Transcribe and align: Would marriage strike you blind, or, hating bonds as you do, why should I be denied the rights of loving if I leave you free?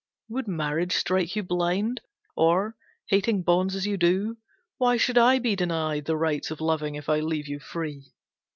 Would 0.29 0.47
marriage 0.47 0.95
strike 0.95 1.35
you 1.35 1.43
blind, 1.43 2.01
or, 2.35 2.75
hating 3.09 3.43
bonds 3.43 3.75
as 3.75 3.85
you 3.85 3.97
do, 3.97 4.37
why 4.79 4.97
should 4.97 5.19
I 5.19 5.37
be 5.37 5.55
denied 5.55 6.05
the 6.05 6.17
rights 6.17 6.49
of 6.49 6.59
loving 6.59 6.95
if 6.95 7.07
I 7.07 7.19
leave 7.19 7.47
you 7.47 7.59
free? 7.59 8.11